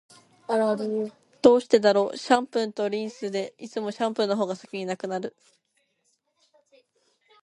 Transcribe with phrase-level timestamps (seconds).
[1.43, 5.33] どうしてだろう、シャンプーとリンスって、いつもシャンプーの方が先に無くならない？